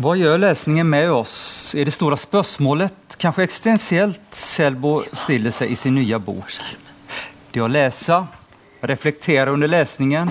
Hva 0.00 0.14
gjør 0.16 0.38
lesningen 0.40 0.88
med 0.88 1.10
oss? 1.12 1.74
Er 1.76 1.84
det 1.84 1.92
store 1.92 2.16
spørsmålet, 2.16 3.18
kanskje 3.20 3.44
eksistensielt, 3.44 4.22
Selbo 4.32 5.02
stiller 5.12 5.52
seg 5.52 5.74
i 5.74 5.76
sin 5.76 5.92
nye 5.98 6.16
bok. 6.24 6.54
Det 7.52 7.60
å 7.60 7.68
lese, 7.68 8.16
reflektere 8.80 9.52
under 9.52 9.68
lesningen 9.68 10.30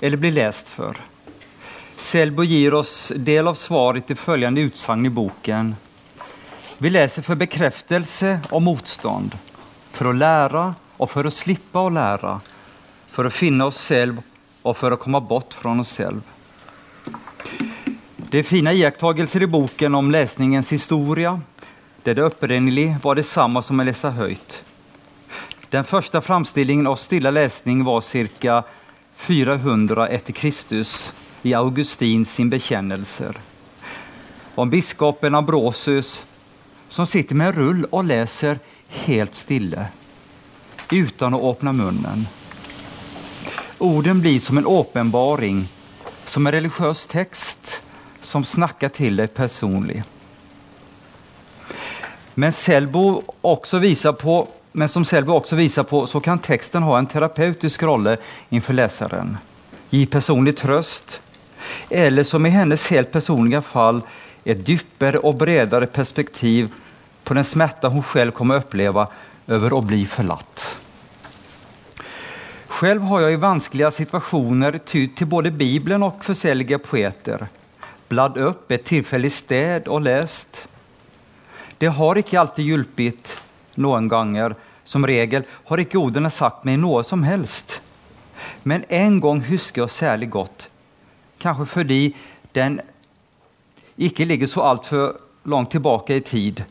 eller 0.00 0.18
bli 0.18 0.32
lest 0.34 0.72
for. 0.74 0.98
Selbo 2.02 2.42
gir 2.42 2.74
oss 2.80 3.12
del 3.14 3.52
av 3.52 3.60
svaret 3.60 4.08
til 4.10 4.18
følgende 4.18 4.66
utsagn 4.66 5.06
i 5.06 5.14
boken. 5.20 5.70
Vi 6.82 6.90
leser 6.90 7.22
for 7.22 7.38
bekreftelse 7.38 8.40
og 8.50 8.66
motstand, 8.72 9.38
for 9.94 10.10
å 10.10 10.16
lære 10.18 10.64
og 10.98 11.14
for 11.14 11.30
å 11.30 11.36
slippe 11.38 11.78
å 11.78 11.94
lære, 11.94 12.34
for 13.14 13.30
å 13.30 13.36
finne 13.38 13.70
oss 13.70 13.86
selv 13.86 14.18
og 14.64 14.74
for 14.82 14.90
å 14.90 14.98
komme 14.98 15.22
bort 15.22 15.54
fra 15.54 15.78
oss 15.78 15.94
selv. 16.02 16.26
Det 18.30 18.38
er 18.38 18.46
fine 18.46 18.70
iakttagelser 18.78 19.42
i 19.42 19.46
boken 19.50 19.94
om 19.98 20.10
lesningens 20.14 20.68
historie, 20.70 21.32
der 22.06 22.14
det 22.14 22.22
opprinnelig 22.22 22.92
var 23.02 23.18
det 23.18 23.24
samme 23.26 23.58
som 23.66 23.82
å 23.82 23.86
lese 23.88 24.12
høyt. 24.14 24.60
Den 25.74 25.82
første 25.82 26.20
framstillingen 26.22 26.86
av 26.86 27.00
stille 27.02 27.32
lesning 27.34 27.82
var 27.82 28.06
ca. 28.06 28.60
400 29.26 30.06
etter 30.14 30.38
Kristus 30.38 31.10
i 31.42 31.56
Augustin 31.58 32.22
sin 32.22 32.52
bekjennelser. 32.54 33.34
Om 34.54 34.70
biskopen 34.70 35.34
Ambrosius 35.34 36.22
som 36.86 37.10
sitter 37.10 37.34
med 37.34 37.50
en 37.50 37.58
rull 37.58 37.84
og 37.90 38.06
leser 38.12 38.62
helt 39.08 39.34
stille, 39.34 39.90
uten 40.86 41.34
å 41.34 41.44
åpne 41.50 41.74
munnen. 41.74 42.26
Orden 43.82 44.22
blir 44.22 44.38
som 44.38 44.62
en 44.62 44.70
åpenbaring, 44.70 45.64
som 46.24 46.46
en 46.46 46.60
religiøs 46.60 47.08
tekst 47.10 47.79
som 48.20 48.44
snakker 48.44 48.92
til 48.94 49.20
deg 49.20 49.34
personlig. 49.34 50.02
Men, 52.34 52.52
på, 52.52 54.48
men 54.72 54.88
som 54.88 55.04
Selbo 55.04 55.36
også 55.36 55.56
viser 55.56 55.82
på, 55.82 56.06
så 56.06 56.20
kan 56.20 56.38
teksten 56.38 56.86
ha 56.86 56.98
en 56.98 57.08
terapeutisk 57.10 57.82
rolle 57.82 58.16
innenfor 58.48 58.78
leseren. 58.78 59.36
Gi 59.90 60.06
personlig 60.06 60.56
trøst, 60.60 61.20
eller 61.90 62.24
som 62.24 62.46
i 62.46 62.54
hennes 62.54 62.86
helt 62.88 63.12
personlige 63.12 63.62
fall 63.66 64.00
et 64.44 64.62
dypere 64.64 65.20
og 65.20 65.36
bredere 65.42 65.90
perspektiv 65.90 66.70
på 67.24 67.36
den 67.36 67.44
smerte 67.44 67.90
hun 67.92 68.06
selv 68.12 68.32
kommer 68.34 68.56
å 68.56 68.64
oppleve 68.64 69.04
over 69.50 69.74
å 69.76 69.82
bli 69.84 70.06
forlatt. 70.08 70.64
Selv 72.80 73.04
har 73.10 73.26
jeg 73.26 73.36
i 73.36 73.42
vanskelige 73.42 73.90
situasjoner 73.92 74.78
tydd 74.88 75.12
til 75.18 75.28
både 75.28 75.52
Bibelen 75.52 76.06
og 76.06 76.22
forskjellige 76.24 76.78
poeter 76.80 77.50
bladd 78.10 78.38
opp 78.42 78.72
et 78.74 78.84
tilfeldig 78.88 79.30
sted 79.32 79.88
og 79.88 80.04
lest. 80.08 80.64
Det 81.80 81.92
har 81.96 82.18
ikke 82.20 82.40
alltid 82.40 82.66
hjulpet 82.66 83.36
noen 83.80 84.10
ganger. 84.10 84.56
Som 84.84 85.06
regel 85.06 85.46
har 85.68 85.80
ikke 85.80 86.00
ordene 86.00 86.32
sagt 86.34 86.66
meg 86.66 86.80
noe 86.82 87.04
som 87.06 87.22
helst. 87.22 87.78
Men 88.66 88.84
en 88.90 89.20
gang 89.22 89.42
husker 89.46 89.84
jeg 89.84 89.94
særlig 89.94 90.30
godt, 90.34 90.66
kanskje 91.40 91.66
fordi 91.68 92.00
den 92.56 92.80
ikke 94.00 94.26
ligger 94.26 94.48
så 94.50 94.64
altfor 94.72 95.20
langt 95.44 95.70
tilbake 95.76 96.18
i 96.18 96.24
tid. 96.24 96.64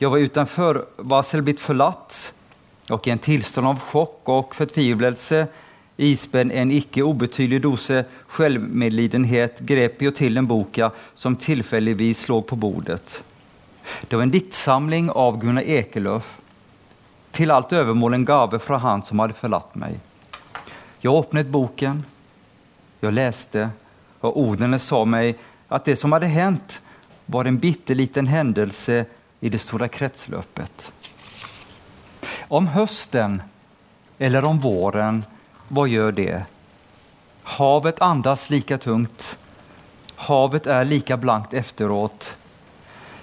Jeg 0.00 0.10
var 0.12 0.22
utenfor 0.22 0.80
varsel 1.08 1.42
blitt 1.44 1.62
forlatt, 1.62 2.16
og 2.90 3.06
i 3.06 3.12
en 3.12 3.22
tilstand 3.22 3.66
av 3.66 3.82
sjokk 3.90 4.30
og 4.30 4.54
fortvilelse 4.54 5.46
Ispenn 5.96 6.50
en 6.52 6.72
ikke 6.74 7.04
ubetydelig 7.08 7.62
dose 7.64 8.02
selvmedlidenhet 8.36 9.62
grep 9.64 10.02
jo 10.04 10.12
til 10.12 10.36
den 10.36 10.48
boka 10.48 10.90
som 11.16 11.38
tilfeldigvis 11.40 12.26
lå 12.28 12.42
på 12.44 12.58
bordet. 12.60 13.22
Det 14.08 14.16
var 14.16 14.26
en 14.26 14.34
diktsamling 14.34 15.08
av 15.10 15.38
Gunnar 15.40 15.64
Ekelöf. 15.64 16.36
Til 17.32 17.52
alt 17.52 17.72
overmål 17.72 18.16
en 18.16 18.28
gave 18.28 18.60
fra 18.60 18.80
han 18.82 19.04
som 19.04 19.22
hadde 19.22 19.36
forlatt 19.38 19.72
meg. 19.76 19.96
Jeg 21.00 21.12
åpnet 21.12 21.48
boken, 21.52 22.02
jeg 23.00 23.16
leste, 23.16 23.68
og 24.24 24.36
ordene 24.40 24.80
sa 24.80 25.02
meg 25.04 25.36
at 25.68 25.88
det 25.88 25.96
som 26.00 26.12
hadde 26.16 26.32
hendt, 26.32 26.80
var 27.26 27.48
en 27.48 27.58
bitte 27.58 27.94
liten 27.94 28.28
hendelse 28.30 29.04
i 29.40 29.50
det 29.52 29.60
store 29.62 29.88
kretsløpet. 29.92 30.90
Om 32.48 32.68
høsten 32.76 33.40
eller 34.18 34.44
om 34.46 34.60
våren 34.62 35.24
hva 35.68 35.86
gör 35.86 36.12
det? 36.12 36.42
Havet 37.42 38.00
andas 38.00 38.50
lika 38.50 38.78
tungt. 38.78 39.38
Havet 40.16 40.66
er 40.66 40.84
lika 40.84 41.16
blankt 41.16 41.54
efteråt. 41.54 42.36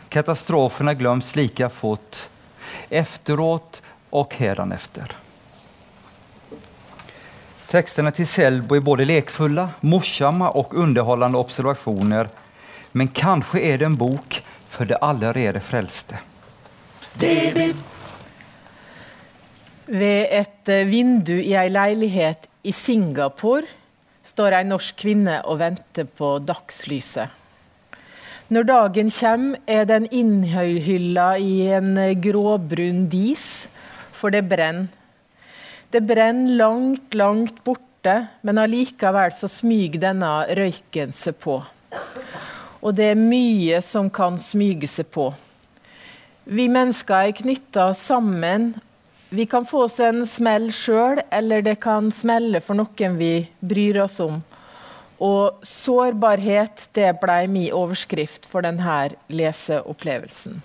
Katastroferna 0.09 0.93
glöms 0.93 1.35
lika 1.35 1.69
fort. 1.69 2.29
Efteråt 2.89 3.81
og 4.09 4.33
hädanefter. 4.33 5.15
Texterna 7.67 8.11
til 8.13 8.27
Selbo 8.29 8.75
er 8.77 8.85
både 8.85 9.05
lekfulla, 9.09 9.69
morsamma 9.81 10.51
og 10.53 10.75
underholdende 10.77 11.39
observasjoner. 11.41 12.29
Men 12.91 13.09
kanskje 13.09 13.63
er 13.65 13.81
det 13.81 13.87
en 13.87 13.97
bok 13.97 14.43
for 14.69 14.85
det 14.85 15.01
allerede 15.01 15.59
frälste. 15.59 16.19
David. 17.13 17.92
Ved 19.93 20.31
et 20.33 20.69
eh, 20.73 20.87
vindu 20.89 21.35
i 21.37 21.53
ei 21.53 21.69
leilighet 21.69 22.47
i 22.65 22.71
Singapore 22.73 23.67
står 24.25 24.55
ei 24.57 24.65
norsk 24.65 24.97
kvinne 25.03 25.35
og 25.45 25.59
venter 25.59 26.07
på 26.09 26.39
dagslyset. 26.41 27.29
Når 28.53 28.65
dagen 28.65 29.11
kommer, 29.13 29.59
er 29.67 29.85
den 29.85 30.07
innhylla 30.09 31.27
i 31.37 31.67
en 31.77 31.93
eh, 32.01 32.15
gråbrun 32.17 33.05
dis, 33.11 33.67
for 34.11 34.33
det 34.33 34.47
brenner. 34.49 34.89
Det 35.93 36.01
brenner 36.09 36.55
langt, 36.57 37.13
langt 37.13 37.59
borte, 37.63 38.15
men 38.41 38.57
allikevel 38.57 39.29
så 39.37 39.45
smyger 39.45 40.01
denne 40.07 40.31
røyken 40.57 41.13
seg 41.13 41.37
på. 41.37 41.59
Og 42.81 42.97
det 42.97 43.11
er 43.11 43.19
mye 43.19 43.77
som 43.85 44.09
kan 44.09 44.41
smyge 44.41 44.89
seg 44.89 45.11
på. 45.13 45.27
Vi 46.49 46.65
mennesker 46.65 47.29
er 47.29 47.37
knytta 47.37 47.91
sammen 47.93 48.71
vi 49.33 49.45
kan 49.45 49.65
få 49.65 49.83
oss 49.83 49.99
en 49.99 50.27
smell 50.29 50.67
sjøl, 50.69 51.17
eller 51.33 51.63
det 51.65 51.79
kan 51.81 52.11
smelle 52.13 52.59
for 52.61 52.77
noen 52.77 53.15
vi 53.17 53.31
bryr 53.65 54.03
oss 54.03 54.19
om. 54.21 54.43
Og 55.25 55.63
sårbarhet 55.65 56.83
det 56.93 57.07
ble 57.21 57.39
min 57.49 57.71
overskrift 57.73 58.45
for 58.45 58.61
denne 58.61 58.97
leseopplevelsen. 59.33 60.59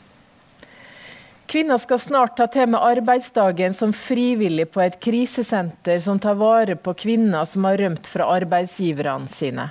Kvinner 1.49 1.81
skal 1.81 2.03
snart 2.03 2.35
ta 2.37 2.45
til 2.53 2.69
med 2.69 2.85
arbeidsdagen 2.85 3.73
som 3.73 3.95
frivillig 3.97 4.67
på 4.75 4.83
et 4.85 5.01
krisesenter 5.01 5.97
som 6.05 6.21
tar 6.21 6.37
vare 6.37 6.77
på 6.77 6.93
kvinner 7.07 7.49
som 7.49 7.65
har 7.65 7.81
rømt 7.81 8.11
fra 8.13 8.29
arbeidsgiverne 8.35 9.33
sine. 9.33 9.71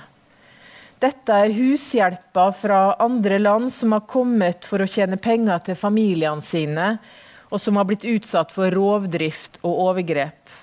Dette 0.98 1.38
er 1.44 1.54
hushjelper 1.54 2.50
fra 2.58 2.82
andre 2.98 3.38
land 3.38 3.70
som 3.70 3.94
har 3.94 4.08
kommet 4.10 4.66
for 4.66 4.82
å 4.82 4.90
tjene 4.90 5.20
penger 5.22 5.62
til 5.70 5.78
familiene 5.78 6.42
sine, 6.42 6.90
og 7.48 7.60
som 7.60 7.76
har 7.76 7.88
blitt 7.88 8.06
utsatt 8.08 8.52
for 8.54 8.72
rovdrift 8.74 9.60
og 9.62 9.84
overgrep. 9.88 10.56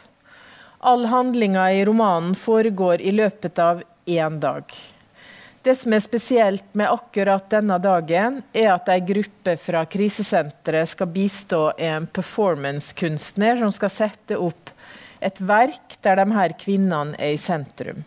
All 0.85 1.07
handlinga 1.09 1.72
i 1.73 1.85
romanen 1.85 2.35
foregår 2.38 3.01
i 3.01 3.12
løpet 3.16 3.59
av 3.59 3.81
én 4.06 4.40
dag. 4.40 4.69
Det 5.66 5.73
som 5.75 5.94
er 5.97 6.03
spesielt 6.03 6.66
med 6.78 6.91
akkurat 6.94 7.47
denne 7.50 7.79
dagen, 7.81 8.44
er 8.53 8.75
at 8.75 8.90
ei 8.94 9.00
gruppe 9.01 9.56
fra 9.57 9.81
krisesenteret 9.90 10.91
skal 10.91 11.09
bistå 11.09 11.62
en 11.81 12.06
performancekunstner 12.06 13.57
som 13.63 13.73
skal 13.73 13.90
sette 13.90 14.38
opp 14.38 14.69
et 15.25 15.41
verk 15.41 15.97
der 16.05 16.22
de 16.22 16.28
her 16.35 16.53
kvinnene 16.61 17.17
er 17.17 17.34
i 17.34 17.41
sentrum. 17.41 18.03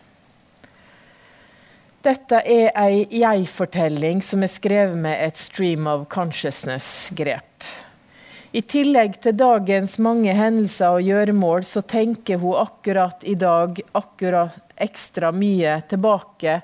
Dette 1.99 2.39
er 2.47 2.71
ei 2.79 3.03
jeg-fortelling 3.11 4.23
som 4.23 4.47
er 4.47 4.53
skrevet 4.53 4.95
med 4.95 5.19
et 5.19 5.35
stream 5.35 5.89
of 5.91 6.07
consciousness-grep. 6.07 7.67
I 8.51 8.61
tillegg 8.65 9.19
til 9.21 9.35
dagens 9.37 9.99
mange 10.01 10.33
hendelser 10.33 10.95
og 10.97 11.05
gjøremål, 11.05 11.65
så 11.69 11.83
tenker 11.85 12.39
hun 12.41 12.57
akkurat 12.57 13.21
i 13.21 13.35
dag 13.37 13.77
akkurat 13.93 14.57
ekstra 14.73 15.29
mye 15.35 15.75
tilbake 15.91 16.55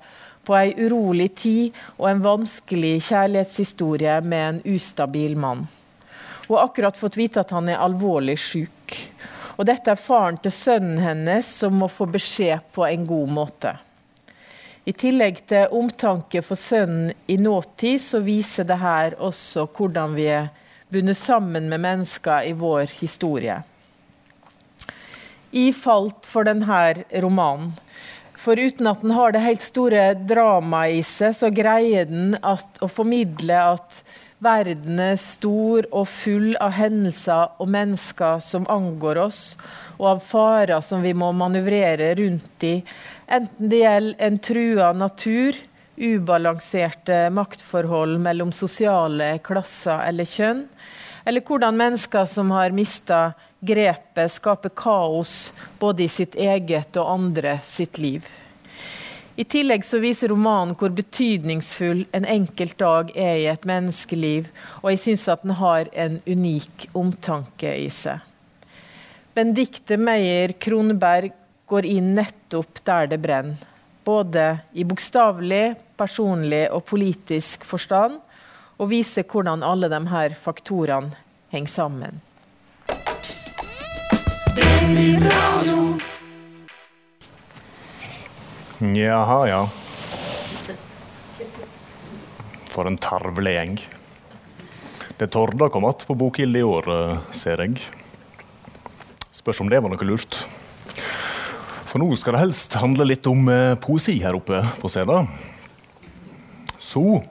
på 0.46 0.56
ei 0.58 0.72
urolig 0.82 1.30
tid 1.38 1.78
og 2.00 2.08
en 2.10 2.24
vanskelig 2.26 2.96
kjærlighetshistorie 3.06 4.18
med 4.26 4.48
en 4.48 4.60
ustabil 4.74 5.38
mann. 5.38 5.68
Hun 6.48 6.58
har 6.58 6.72
akkurat 6.72 6.98
fått 6.98 7.20
vite 7.22 7.46
at 7.46 7.54
han 7.54 7.70
er 7.70 7.82
alvorlig 7.82 8.40
syk. 8.42 8.98
Og 9.56 9.70
dette 9.70 9.94
er 9.94 10.02
faren 10.02 10.42
til 10.42 10.54
sønnen 10.58 10.98
hennes, 11.00 11.46
som 11.46 11.78
må 11.78 11.88
få 11.90 12.10
beskjed 12.10 12.66
på 12.74 12.86
en 12.90 13.06
god 13.06 13.34
måte. 13.38 13.78
I 14.86 14.94
tillegg 14.94 15.46
til 15.50 15.70
omtanke 15.74 16.42
for 16.46 16.58
sønnen 16.58 17.14
i 17.30 17.38
nåtid, 17.38 18.02
så 18.02 18.26
viser 18.26 18.66
det 18.66 18.82
her 18.82 19.18
også 19.22 19.70
hvordan 19.70 20.18
vi 20.18 20.32
er 20.34 20.50
bundet 20.96 21.20
sammen 21.20 21.70
med 21.70 21.84
mennesker 21.84 22.48
i 22.48 22.56
vår 22.58 22.90
historie. 23.02 23.62
Jeg 25.56 25.76
falt 25.78 26.28
for 26.28 26.48
denne 26.48 27.06
romanen 27.24 27.76
For 28.36 28.60
uten 28.60 28.90
at 28.92 29.02
den 29.02 29.14
har 29.16 29.32
det 29.32 29.42
helt 29.42 29.64
store 29.64 30.10
dramaet 30.28 31.00
i 31.00 31.04
seg, 31.08 31.32
så 31.34 31.50
greier 31.50 32.06
den 32.10 32.36
at, 32.44 32.68
å 32.84 32.90
formidle 32.92 33.56
at 33.56 34.02
verden 34.44 35.00
er 35.00 35.16
stor 35.18 35.88
og 35.90 36.10
full 36.12 36.52
av 36.62 36.76
hendelser 36.76 37.56
og 37.58 37.72
mennesker 37.72 38.44
som 38.44 38.68
angår 38.70 39.22
oss, 39.24 39.40
og 39.98 40.10
av 40.12 40.22
farer 40.28 40.84
som 40.84 41.02
vi 41.02 41.16
må 41.18 41.32
manøvrere 41.34 42.12
rundt 42.20 42.68
i, 42.68 42.76
enten 43.26 43.72
det 43.72 43.82
gjelder 43.82 44.28
en 44.28 44.38
trua 44.50 44.92
natur, 44.94 45.58
ubalanserte 45.96 47.30
maktforhold 47.32 48.20
mellom 48.20 48.52
sosiale 48.54 49.38
klasser 49.48 50.04
eller 50.06 50.28
kjønn, 50.28 50.66
eller 51.26 51.42
hvordan 51.42 51.78
mennesker 51.78 52.26
som 52.30 52.52
har 52.54 52.74
mista 52.76 53.34
grepet, 53.66 54.32
skaper 54.32 54.70
kaos 54.78 55.52
både 55.80 56.06
i 56.06 56.10
sitt 56.12 56.36
eget 56.38 56.98
og 57.02 57.12
andre 57.18 57.60
sitt 57.66 57.98
liv. 57.98 58.26
I 59.36 59.44
tillegg 59.44 59.84
så 59.84 60.00
viser 60.00 60.32
romanen 60.32 60.78
hvor 60.80 60.94
betydningsfull 60.96 62.06
en 62.16 62.28
enkelt 62.30 62.78
dag 62.80 63.10
er 63.20 63.42
i 63.42 63.50
et 63.52 63.66
menneskeliv, 63.68 64.48
og 64.80 64.94
jeg 64.94 65.02
syns 65.02 65.26
at 65.34 65.44
den 65.44 65.58
har 65.60 65.90
en 65.92 66.22
unik 66.24 66.88
omtanke 66.96 67.74
i 67.82 67.90
seg. 67.92 68.22
Benedicte 69.36 69.98
Meyer 70.00 70.54
Kroneberg 70.62 71.34
går 71.68 71.88
inn 71.90 72.14
nettopp 72.16 72.80
der 72.88 73.10
det 73.12 73.20
brenner. 73.20 73.60
Både 74.06 74.60
i 74.78 74.86
bokstavelig, 74.88 75.76
personlig 75.98 76.68
og 76.72 76.86
politisk 76.88 77.66
forstand, 77.68 78.22
og 78.78 78.90
vise 78.92 79.24
hvordan 79.24 79.64
alle 79.64 79.90
de 79.92 80.02
her 80.12 80.36
faktorene 80.40 81.16
henger 81.54 81.72
sammen. 81.72 82.22
Jaha, 88.96 89.40
ja. 89.48 89.62
For 92.70 92.88
en 92.90 92.98
tarvelig 93.00 93.56
gjeng. 93.56 93.78
Det 95.18 95.32
Torda 95.32 95.70
kom 95.70 95.86
att 95.86 96.08
på 96.08 96.14
Bokgildet 96.14 96.60
i 96.60 96.64
år, 96.64 97.12
eh, 97.12 97.18
ser 97.32 97.58
jeg. 97.64 97.80
Spørs 99.32 99.62
om 99.62 99.70
det 99.70 99.80
var 99.80 99.90
noe 99.90 100.08
lurt. 100.08 100.42
For 101.88 102.04
nå 102.04 102.10
skal 102.20 102.36
det 102.36 102.42
helst 102.42 102.76
handle 102.76 103.08
litt 103.08 103.28
om 103.32 103.48
eh, 103.48 103.78
poesi 103.80 104.18
her 104.20 104.36
oppe 104.36 104.60
på 104.82 104.92
scenen. 104.92 105.30
Så 106.80 107.24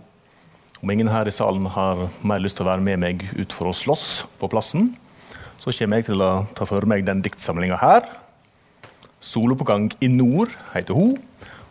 om 0.85 0.91
ingen 0.93 1.09
her 1.09 1.25
i 1.25 1.33
salen 1.33 1.65
har 1.73 2.09
mer 2.21 2.43
lyst 2.45 2.59
til 2.59 2.67
å 2.67 2.69
være 2.69 2.85
med 2.85 3.01
meg 3.01 3.23
ut 3.39 3.55
for 3.57 3.71
å 3.71 3.77
slåss 3.77 4.25
på 4.37 4.51
plassen, 4.53 4.91
så 5.57 5.73
kommer 5.73 6.03
jeg 6.03 6.11
til 6.11 6.21
å 6.21 6.45
ta 6.53 6.67
for 6.69 6.85
meg 6.85 7.07
den 7.07 7.23
diktsamlinga 7.25 7.79
her. 7.81 8.05
'Soloppgang 9.25 9.89
i 10.05 10.11
nord' 10.13 10.53
heter 10.75 10.93
hun. 10.93 11.15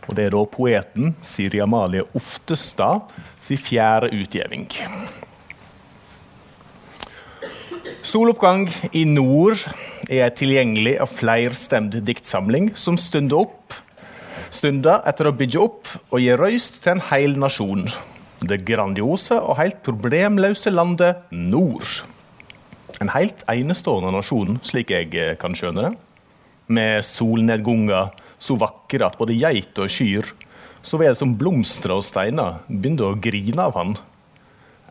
Og 0.10 0.16
det 0.18 0.26
er 0.26 0.34
da 0.34 0.42
poeten 0.50 1.14
Siri 1.22 1.62
Amalie 1.62 2.02
Oftestad 2.18 3.06
sin 3.46 3.62
fjerde 3.62 4.10
utgivning. 4.18 4.66
'Soloppgang 8.02 8.66
i 8.98 9.04
nord' 9.06 9.62
er 10.10 10.26
en 10.26 10.40
tilgjengelig 10.42 10.96
og 11.06 11.14
flerstemt 11.14 12.00
diktsamling 12.02 12.72
som 12.74 12.98
stunder 12.98 13.46
opp 13.46 13.78
stunder 14.54 15.06
etter 15.10 15.30
å 15.30 15.34
bygge 15.38 15.62
opp 15.62 15.88
og 16.10 16.20
gi 16.22 16.34
røyst 16.38 16.82
til 16.84 16.96
en 16.96 17.06
hel 17.12 17.38
nasjon 17.40 17.88
det 18.50 18.64
grandiose 18.68 19.38
og 19.40 19.58
helt 19.60 19.82
problemløse 19.86 20.72
landet 20.74 21.30
nord. 21.32 22.04
En 23.02 23.12
helt 23.14 23.44
enestående 23.52 24.14
nasjon, 24.14 24.60
slik 24.66 24.94
jeg 24.94 25.12
eh, 25.18 25.36
kan 25.40 25.56
skjønne 25.58 25.88
det. 25.88 25.94
Med 26.74 27.04
solnedganger 27.06 28.14
så 28.42 28.58
vakre 28.60 29.08
at 29.08 29.18
både 29.20 29.36
geit 29.40 29.80
og 29.82 29.92
kyr, 29.92 30.30
så 30.84 31.00
vel 31.00 31.16
som 31.18 31.36
blomster 31.40 31.96
og 31.96 32.04
steiner, 32.06 32.62
begynte 32.68 33.08
å 33.08 33.20
grine 33.20 33.68
av 33.68 33.78
han. 33.80 33.96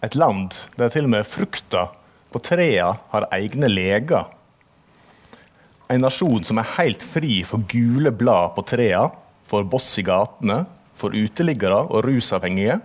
Et 0.03 0.17
land 0.19 0.57
der 0.81 0.93
til 0.93 1.07
og 1.07 1.15
med 1.15 1.29
frukta 1.29 1.87
på 2.33 2.41
trea 2.43 2.95
har 3.13 3.29
egne 3.37 3.69
leger. 3.71 4.31
En 5.93 6.01
nasjon 6.03 6.45
som 6.47 6.59
er 6.59 6.71
helt 6.79 7.05
fri 7.05 7.43
for 7.45 7.65
gule 7.69 8.11
blad 8.17 8.55
på 8.57 8.65
trea, 8.67 9.05
for 9.47 9.69
boss 9.69 9.91
i 10.01 10.05
gatene, 10.07 10.63
for 10.97 11.13
uteliggere 11.13 11.83
og 11.91 12.07
rusavhengige 12.07 12.81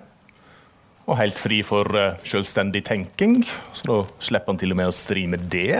og 1.07 1.15
helt 1.21 1.39
fri 1.39 1.61
for 1.65 1.87
uh, 1.95 2.17
selvstendig 2.27 2.83
tenking, 2.87 3.39
så 3.75 3.87
da 3.87 3.99
slipper 4.23 4.53
han 4.53 4.59
til 4.59 4.75
og 4.75 4.79
med 4.81 4.91
å 4.91 4.95
stri 4.95 5.23
med 5.29 5.47
det. 5.51 5.79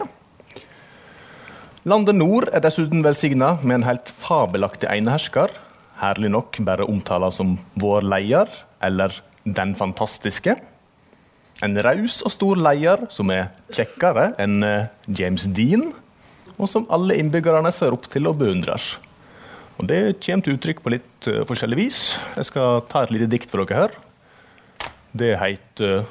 Landet 1.88 2.18
nord 2.18 2.50
er 2.52 2.64
dessuten 2.64 3.04
velsigna 3.04 3.56
med 3.62 3.82
en 3.82 3.88
helt 3.88 4.12
fabelaktig 4.24 4.90
enehersker, 4.92 5.52
herlig 6.00 6.32
nok 6.32 6.60
bare 6.68 6.88
omtala 6.88 7.30
som 7.34 7.58
vår 7.80 8.08
leder, 8.08 8.52
eller 8.84 9.16
den 9.44 9.76
fantastiske. 9.76 10.56
En 11.64 11.80
raus 11.82 12.20
og 12.22 12.32
stor 12.36 12.60
leder 12.60 13.08
som 13.12 13.32
er 13.34 13.50
kjekkere 13.74 14.30
enn 14.40 14.62
uh, 14.64 14.88
James 15.12 15.48
Dean, 15.52 15.90
og 16.58 16.72
som 16.72 16.88
alle 16.94 17.20
innbyggerne 17.20 17.72
ser 17.76 17.94
opp 17.94 18.08
til 18.12 18.30
og 18.32 18.40
beundrer. 18.40 18.82
Og 19.78 19.86
Det 19.90 20.02
kommer 20.24 20.46
til 20.46 20.56
uttrykk 20.56 20.84
på 20.86 20.96
litt 20.96 21.30
uh, 21.30 21.44
forskjellig 21.50 21.84
vis. 21.84 22.04
Jeg 22.40 22.52
skal 22.54 22.86
ta 22.90 23.04
et 23.04 23.16
lite 23.16 23.32
dikt 23.36 23.52
for 23.52 23.66
dere 23.66 23.88
her. 23.88 24.04
Det 25.18 25.34
heter 25.40 26.04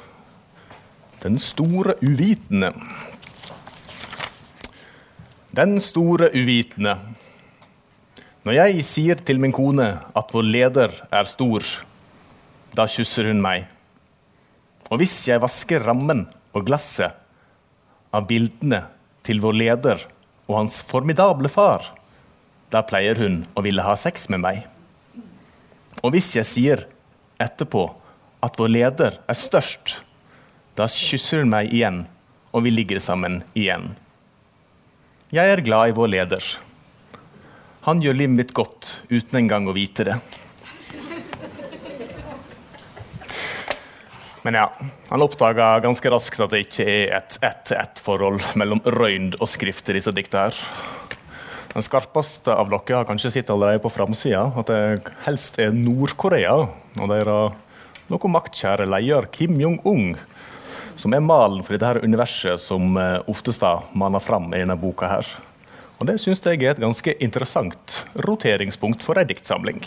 Den 1.23 1.37
store 1.39 1.93
uvitende. 2.03 2.73
Den 5.55 5.77
store 5.79 6.27
uvitende. 6.35 6.95
Når 8.43 8.57
jeg 8.57 8.83
sier 8.83 9.21
til 9.29 9.39
min 9.39 9.53
kone 9.55 9.85
at 10.11 10.33
vår 10.33 10.47
leder 10.47 10.95
er 11.07 11.29
stor, 11.29 11.63
da 12.75 12.87
kysser 12.91 13.29
hun 13.29 13.39
meg. 13.45 13.69
Og 14.91 14.99
hvis 14.99 15.15
jeg 15.29 15.43
vasker 15.43 15.85
rammen 15.87 16.25
og 16.51 16.65
glasset 16.67 17.15
av 18.11 18.27
bildene 18.27 18.81
til 19.23 19.39
vår 19.45 19.55
leder 19.61 20.03
og 20.49 20.57
hans 20.57 20.81
formidable 20.89 21.53
far, 21.53 21.93
da 22.73 22.83
pleier 22.83 23.23
hun 23.23 23.45
å 23.55 23.63
ville 23.63 23.87
ha 23.87 23.95
sex 23.95 24.27
med 24.33 24.43
meg. 24.43 24.65
Og 26.03 26.11
hvis 26.17 26.33
jeg 26.35 26.51
sier 26.51 26.85
etterpå 27.39 27.85
at 28.43 28.57
vår 28.59 28.69
leder 28.73 29.17
er 29.25 29.37
størst, 29.37 29.97
da 30.77 30.85
kysser 30.91 31.41
hun 31.41 31.53
meg 31.53 31.71
igjen, 31.73 32.03
og 32.53 32.65
vi 32.67 32.73
ligger 32.73 33.01
sammen 33.01 33.41
igjen. 33.57 33.95
Jeg 35.33 35.51
er 35.51 35.63
glad 35.65 35.91
i 35.91 35.95
vår 35.97 36.11
leder. 36.13 36.43
Han 37.87 38.03
gjør 38.03 38.19
livet 38.19 38.37
mitt 38.37 38.53
godt 38.55 38.97
uten 39.09 39.41
engang 39.41 39.67
å 39.67 39.75
vite 39.75 40.05
det. 40.07 40.19
Men 44.47 44.55
ja, 44.55 44.69
han 45.09 45.23
oppdaga 45.25 45.73
ganske 45.83 46.11
raskt 46.13 46.39
at 46.39 46.53
det 46.53 46.61
ikke 46.63 46.85
er 46.87 47.09
et 47.17 47.35
ett-ett-forhold 47.43 48.53
mellom 48.59 48.79
røynd 48.85 49.35
og 49.41 49.49
skrift 49.51 49.89
i 49.91 49.97
disse 49.97 50.13
dikta 50.15 50.45
her. 50.45 50.59
Den 51.73 51.83
skarpeste 51.83 52.53
av 52.55 52.69
dere 52.71 53.01
har 53.01 53.09
kanskje 53.09 53.33
sett 53.35 53.51
allerede 53.51 53.83
på 53.83 53.91
framsida 53.91 54.45
at 54.55 54.71
det 54.71 55.11
helst 55.25 55.59
er 55.59 55.75
Nord-Korea 55.75 56.55
og 56.63 57.11
deres 57.11 57.66
noe 58.11 58.31
maktkjære 58.31 58.87
leder 58.89 59.27
Kim 59.31 59.57
Jong-un, 59.61 60.15
som 60.97 61.13
er 61.13 61.23
malen 61.23 61.63
for 61.63 61.75
dette 61.75 61.89
her 61.89 62.03
universet 62.03 62.61
som 62.61 62.95
oftest 62.97 63.27
Oftestad 63.61 63.95
maner 63.97 64.23
fram 64.23 64.49
i 64.53 64.61
denne 64.61 64.77
boka. 64.79 65.07
her. 65.07 65.27
Og 65.99 66.07
Det 66.07 66.19
syns 66.21 66.41
jeg 66.45 66.61
er 66.61 66.71
et 66.71 66.79
ganske 66.79 67.13
interessant 67.19 68.05
roteringspunkt 68.15 69.01
for 69.03 69.17
ei 69.17 69.25
diktsamling. 69.25 69.81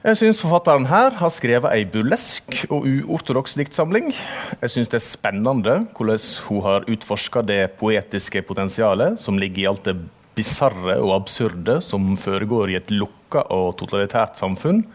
Jeg 0.00 0.16
syns 0.16 0.40
forfatteren 0.40 0.86
her 0.86 1.10
har 1.10 1.28
skrevet 1.28 1.72
ei 1.74 1.84
burlesk 1.84 2.64
og 2.70 2.86
uortodoks 2.86 3.54
diktsamling. 3.54 4.14
Jeg 4.62 4.70
syns 4.70 4.88
det 4.88 4.96
er 4.96 5.04
spennende 5.04 5.74
hvordan 5.92 6.22
hun 6.48 6.62
har 6.64 6.86
utforska 6.88 7.42
det 7.42 7.76
poetiske 7.76 8.40
potensialet 8.42 9.20
som 9.20 9.36
ligger 9.36 9.62
i 9.62 9.66
alt 9.68 9.84
det 9.84 9.98
bisarre 10.38 10.96
og 11.02 11.12
absurde 11.18 11.80
som 11.84 12.16
foregår 12.16 12.70
i 12.70 12.78
et 12.78 12.88
lukka 12.94 13.44
og 13.52 13.76
totalitært 13.76 14.40
samfunn, 14.40 14.86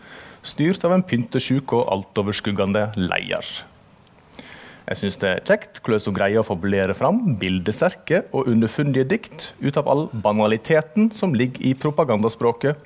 styrt 0.46 0.84
av 0.86 0.94
en 0.96 1.04
pyntesjuk 1.06 1.74
og 1.76 1.88
altoverskuggende 1.92 2.92
leder. 3.00 3.50
Jeg 4.86 5.00
syns 5.00 5.16
det 5.18 5.30
er 5.32 5.46
kjekt 5.48 5.80
hvordan 5.82 6.04
hun 6.06 6.16
greier 6.20 6.42
å 6.44 6.46
fabulere 6.46 6.94
fram 6.94 7.24
bildesterke 7.42 8.28
og 8.30 8.52
underfundige 8.52 9.08
dikt 9.16 9.48
ut 9.64 9.80
av 9.82 9.88
all 9.90 10.04
banaliteten 10.14 11.10
som 11.14 11.34
ligger 11.34 11.64
i 11.66 11.74
propagandaspråket, 11.74 12.78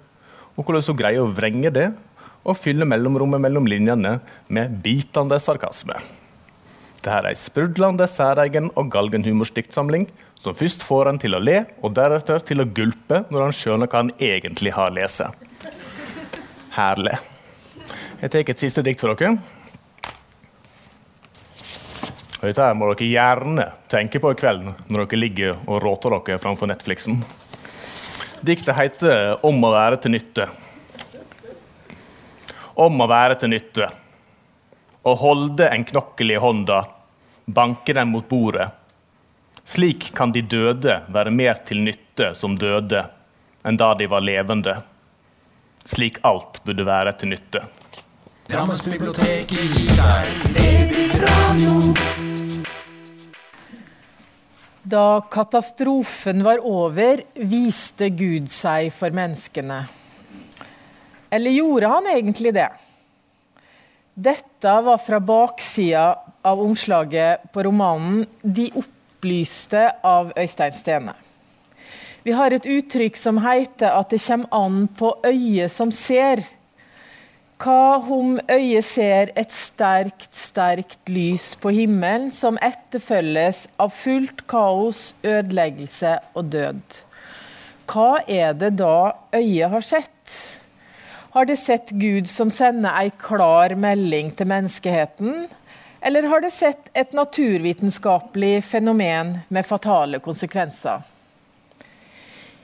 og 0.56 0.64
hvordan 0.64 0.86
hun 0.88 1.00
greier 1.02 1.26
å 1.26 1.34
vrenge 1.36 1.72
det 1.76 1.90
og 2.48 2.56
fylle 2.56 2.88
mellomrommet 2.88 3.44
mellom 3.44 3.68
linjene 3.68 4.16
med 4.48 4.80
bitende 4.84 5.42
sarkasme. 5.44 6.00
Dette 7.00 7.16
er 7.16 7.30
ei 7.30 7.36
sprudlende, 7.40 8.08
særegen 8.12 8.72
og 8.80 8.90
galgenhumorsdiktsamling 8.92 10.08
som 10.40 10.56
først 10.56 10.84
får 10.88 11.12
en 11.12 11.20
til 11.20 11.36
å 11.36 11.42
le, 11.44 11.62
og 11.84 11.96
deretter 11.96 12.44
til 12.48 12.64
å 12.64 12.68
gulpe 12.68 13.26
når 13.28 13.46
han 13.46 13.56
skjønner 13.56 13.92
hva 13.92 14.06
han 14.06 14.14
egentlig 14.24 14.72
har 14.76 14.96
lest. 14.96 15.24
Herlig. 16.76 17.20
Jeg 18.20 18.32
tar 18.34 18.50
et 18.52 18.60
siste 18.60 18.82
dikt 18.84 19.00
for 19.00 19.16
dere. 19.16 19.38
Og 22.40 22.50
dette 22.50 22.66
må 22.76 22.90
dere 22.90 23.08
gjerne 23.08 23.68
tenke 23.92 24.20
på 24.20 24.34
i 24.34 24.40
kveld 24.42 24.66
når 24.92 25.06
dere 25.06 25.20
ligger 25.22 25.54
og 25.62 25.80
råter 25.86 26.18
dere 26.18 26.42
framfor 26.44 26.68
Netflixen. 26.68 27.22
Diktet 28.44 28.76
heter 28.76 29.40
'Om 29.40 29.64
å 29.64 29.72
være 29.72 30.02
til 30.04 30.12
nytte'. 30.12 30.50
Om 32.76 33.02
å 33.02 33.08
være 33.08 33.40
til 33.40 33.50
nytte. 33.56 33.90
Å 35.06 35.16
holde 35.16 35.70
en 35.70 35.86
knokkel 35.86 36.32
i 36.32 36.36
hånda, 36.36 36.84
banke 37.48 37.94
den 37.94 38.12
mot 38.12 38.28
bordet. 38.28 38.70
Slik 39.64 40.14
kan 40.14 40.32
de 40.32 40.42
døde 40.42 41.04
være 41.08 41.32
mer 41.32 41.54
til 41.54 41.78
nytte 41.78 42.36
som 42.36 42.58
døde, 42.58 43.10
enn 43.64 43.78
da 43.78 43.94
de 43.94 44.08
var 44.08 44.22
levende. 44.22 44.84
Slik 45.86 46.20
alt 46.24 46.60
burde 46.66 46.84
være 46.84 47.14
til 47.14 47.30
nytte. 47.30 47.79
Drammensbiblioteket 48.50 49.50
bibliotek 49.50 49.52
i 49.52 50.56
DB-radio. 50.56 51.94
Da 54.82 55.22
katastrofen 55.32 56.42
var 56.44 56.58
over, 56.66 57.22
viste 57.36 58.10
Gud 58.10 58.50
seg 58.50 58.90
for 58.98 59.14
menneskene. 59.14 59.84
Eller 61.30 61.58
gjorde 61.60 61.94
han 61.94 62.10
egentlig 62.10 62.56
det? 62.58 62.68
Dette 64.18 64.76
var 64.82 64.98
fra 64.98 65.22
baksida 65.22 66.10
av 66.42 66.66
omslaget 66.66 67.52
på 67.54 67.70
romanen 67.70 68.26
'De 68.42 68.72
opplyste' 68.74 69.92
av 70.02 70.34
Øystein 70.34 70.74
Stene. 70.74 71.14
Vi 72.26 72.32
har 72.32 72.50
et 72.52 72.66
uttrykk 72.66 73.16
som 73.16 73.38
heter 73.38 73.94
at 73.94 74.10
det 74.10 74.26
kommer 74.26 74.50
an 74.52 74.88
på 74.88 75.20
øyet 75.22 75.70
som 75.72 75.92
ser. 75.92 76.42
Hva 77.60 78.00
om 78.16 78.38
øyet 78.48 78.86
ser 78.88 79.34
et 79.36 79.52
sterkt, 79.52 80.30
sterkt 80.32 81.10
lys 81.12 81.58
på 81.60 81.74
himmelen 81.76 82.30
som 82.32 82.56
etterfølges 82.64 83.66
av 83.84 83.92
fullt 83.92 84.46
kaos, 84.48 85.10
ødeleggelse 85.28 86.14
og 86.40 86.54
død? 86.54 87.00
Hva 87.92 88.22
er 88.32 88.54
det 88.56 88.70
da 88.80 89.12
øyet 89.36 89.74
har 89.74 89.84
sett? 89.84 90.38
Har 91.34 91.50
det 91.50 91.58
sett 91.60 91.92
Gud 92.00 92.30
som 92.32 92.48
sender 92.48 92.96
ei 92.96 93.12
klar 93.20 93.76
melding 93.76 94.32
til 94.40 94.48
menneskeheten? 94.48 95.50
Eller 96.00 96.30
har 96.32 96.40
det 96.40 96.54
sett 96.56 96.88
et 96.96 97.12
naturvitenskapelig 97.12 98.64
fenomen 98.70 99.36
med 99.52 99.68
fatale 99.68 100.24
konsekvenser? 100.24 101.04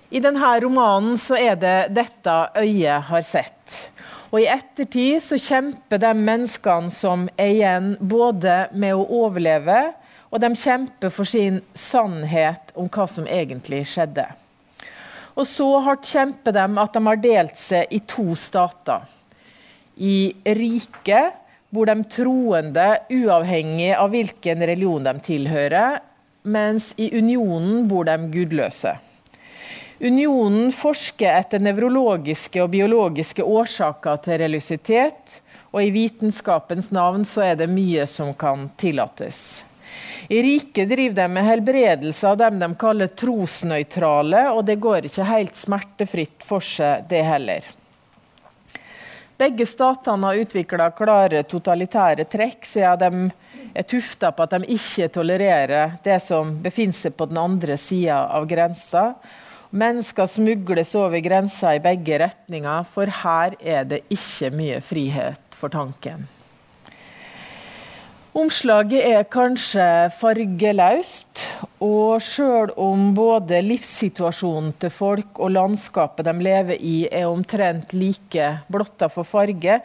I 0.07 0.23
denne 0.23 0.53
romanen 0.63 1.19
så 1.19 1.35
er 1.35 1.59
det 1.59 1.77
dette 1.99 2.37
øyet 2.63 3.11
har 3.11 3.27
sett. 3.27 3.91
Og 4.35 4.41
I 4.43 4.49
ettertid 4.51 5.21
så 5.23 5.37
kjemper 5.39 6.01
de 6.03 6.09
menneskene 6.19 6.91
som 6.91 7.21
er 7.39 7.53
igjen, 7.53 7.85
både 8.03 8.65
med 8.75 8.97
å 8.97 9.05
overleve, 9.23 9.93
og 10.27 10.41
de 10.43 10.49
kjemper 10.59 11.13
for 11.15 11.23
sin 11.23 11.61
sannhet 11.71 12.73
om 12.75 12.89
hva 12.91 13.05
som 13.07 13.29
egentlig 13.31 13.85
skjedde. 13.87 14.25
Og 15.39 15.47
så 15.47 15.69
hardt 15.85 16.11
kjemper 16.11 16.51
de 16.51 16.65
at 16.83 16.99
de 16.99 17.03
har 17.07 17.21
delt 17.23 17.55
seg 17.55 17.95
i 17.95 18.01
to 18.11 18.35
stater. 18.35 19.07
I 19.95 20.35
riket, 20.43 21.39
hvor 21.71 21.87
de 21.87 21.95
troende, 22.11 22.89
uavhengig 23.07 23.93
av 23.95 24.11
hvilken 24.11 24.67
religion 24.67 25.07
de 25.07 25.15
tilhører, 25.31 26.01
mens 26.43 26.91
i 26.99 27.07
unionen 27.15 27.87
bor 27.87 28.03
de 28.11 28.19
gudløse. 28.35 28.97
Unionen 29.99 30.73
forsker 30.75 31.37
etter 31.39 31.61
nevrologiske 31.63 32.59
og 32.59 32.73
biologiske 32.73 33.43
årsaker 33.43 34.17
til 34.25 34.41
religiøsitet, 34.41 35.37
og 35.71 35.83
i 35.83 35.93
vitenskapens 35.95 36.89
navn 36.95 37.23
så 37.27 37.45
er 37.51 37.55
det 37.59 37.69
mye 37.71 38.03
som 38.07 38.33
kan 38.35 38.67
tillates. 38.79 39.63
I 40.27 40.41
riket 40.43 40.89
driver 40.89 41.15
de 41.15 41.27
med 41.31 41.47
helbredelse 41.47 42.27
av 42.27 42.37
dem 42.41 42.59
de 42.59 42.69
kaller 42.79 43.11
trosnøytrale, 43.15 44.49
og 44.51 44.65
det 44.67 44.75
går 44.83 45.07
ikke 45.07 45.27
helt 45.29 45.55
smertefritt 45.55 46.43
for 46.43 46.63
seg, 46.63 47.07
det 47.07 47.23
heller. 47.23 47.67
Begge 49.39 49.67
statene 49.67 50.27
har 50.27 50.41
utvikla 50.43 50.89
klare 50.95 51.43
totalitære 51.43 52.27
trekk, 52.31 52.67
siden 52.67 52.99
de 52.99 53.71
er 53.75 53.87
tufta 53.87 54.31
på 54.31 54.43
at 54.43 54.55
de 54.55 54.75
ikke 54.75 55.09
tolererer 55.11 55.97
det 56.03 56.21
som 56.23 56.53
befinner 56.63 56.95
seg 56.95 57.15
på 57.15 57.27
den 57.31 57.39
andre 57.39 57.75
sida 57.79 58.21
av 58.31 58.47
grensa, 58.47 59.09
Mennesker 59.75 60.29
smugles 60.31 60.93
over 60.95 61.19
grensa 61.19 61.73
i 61.75 61.81
begge 61.83 62.15
retninger, 62.21 62.85
for 62.87 63.11
her 63.11 63.57
er 63.59 63.83
det 63.89 64.05
ikke 64.13 64.53
mye 64.55 64.77
frihet 64.79 65.57
for 65.59 65.73
tanken. 65.73 66.29
Omslaget 68.35 69.03
er 69.03 69.25
kanskje 69.31 69.83
fargeløst, 70.19 71.43
og 71.83 72.23
sjøl 72.23 72.71
om 72.79 73.09
både 73.15 73.59
livssituasjonen 73.63 74.73
til 74.79 74.91
folk 74.95 75.39
og 75.39 75.51
landskapet 75.55 76.27
de 76.27 76.33
lever 76.43 76.79
i 76.79 76.95
er 77.11 77.27
omtrent 77.27 77.91
like 77.95 78.49
blotta 78.71 79.07
for 79.11 79.27
farge, 79.27 79.81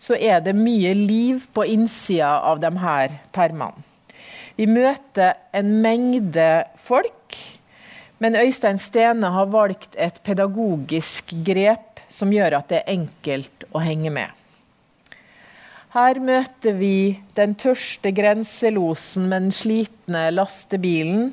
så 0.00 0.16
er 0.16 0.40
det 0.44 0.56
mye 0.56 0.92
liv 0.96 1.46
på 1.52 1.64
innsida 1.68 2.34
av 2.44 2.60
de 2.60 2.72
her 2.84 3.16
permene. 3.36 3.88
Vi 4.56 4.68
møter 4.68 5.36
en 5.56 5.72
mengde 5.80 6.48
folk 6.76 7.36
men 8.20 8.36
Øystein 8.36 8.78
Stene 8.80 9.30
har 9.32 9.48
valgt 9.48 9.96
et 9.96 10.20
pedagogisk 10.26 11.32
grep 11.46 12.02
som 12.12 12.32
gjør 12.34 12.58
at 12.58 12.68
det 12.68 12.82
er 12.82 12.92
enkelt 12.98 13.64
å 13.72 13.80
henge 13.80 14.12
med. 14.12 14.28
Her 15.90 16.20
møter 16.22 16.76
vi 16.78 17.18
den 17.34 17.56
tørste 17.58 18.12
grenselosen 18.14 19.24
med 19.30 19.48
den 19.48 19.54
slitne 19.56 20.28
lastebilen. 20.30 21.32